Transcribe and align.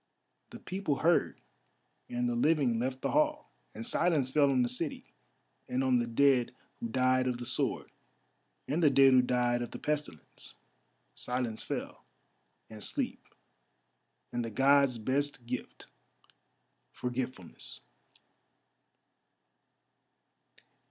The 0.49 0.57
people 0.57 0.95
heard, 1.05 1.39
and 2.09 2.27
the 2.27 2.33
living 2.33 2.79
left 2.79 3.01
the 3.03 3.11
hall, 3.11 3.51
and 3.75 3.85
silence 3.85 4.31
fell 4.31 4.49
on 4.49 4.63
the 4.63 4.67
city, 4.67 5.13
and 5.69 5.83
on 5.83 5.99
the 5.99 6.07
dead 6.07 6.55
who 6.79 6.87
died 6.87 7.27
of 7.27 7.37
the 7.37 7.45
sword, 7.45 7.91
and 8.67 8.81
the 8.81 8.89
dead 8.89 9.13
who 9.13 9.21
died 9.21 9.61
of 9.61 9.69
the 9.69 9.77
pestilence. 9.77 10.55
Silence 11.13 11.61
fell, 11.61 12.03
and 12.67 12.83
sleep, 12.83 13.27
and 14.31 14.43
the 14.43 14.49
Gods' 14.49 14.97
best 14.97 15.45
gift—forgetfulness. 15.45 17.81